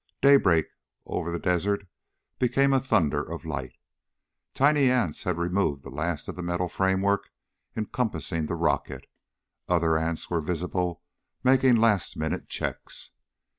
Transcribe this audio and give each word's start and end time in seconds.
Daybreak 0.19 0.65
over 1.05 1.29
the 1.31 1.37
desert 1.37 1.85
became 2.39 2.73
a 2.73 2.79
thunder 2.79 3.21
of 3.21 3.45
light. 3.45 3.73
Tiny 4.55 4.89
ants 4.89 5.25
had 5.25 5.37
removed 5.37 5.83
the 5.83 5.91
last 5.91 6.27
of 6.27 6.35
the 6.35 6.41
metal 6.41 6.67
framework 6.67 7.29
encompassing 7.77 8.47
the 8.47 8.55
rocket. 8.55 9.05
Other 9.69 9.99
ants 9.99 10.27
were 10.27 10.41
visible 10.41 11.03
making 11.43 11.75
last 11.75 12.17
minute 12.17 12.47
cheeks. 12.49 13.11